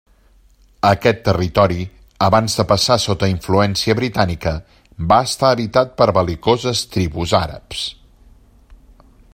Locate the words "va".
5.13-5.21